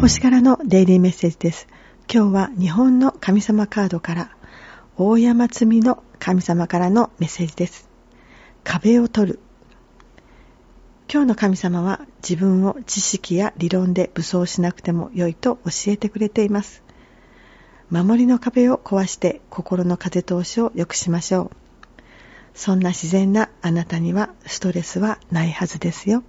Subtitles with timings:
[0.00, 1.66] 星からのデイリーメッセージです。
[2.08, 4.30] 今日は日本の神様カードから
[4.96, 7.88] 大山積みの神様からのメッセージです。
[8.62, 9.40] 壁を取る。
[11.12, 16.84] 今日の神様は自分を知識や理論で武装しなくても良いと教えてくれています。
[17.90, 21.50] 守りの壁を壊して心の風通しを良くしましょう。
[22.54, 26.22] そんな自然なあなたにはストレスはないはずですよ。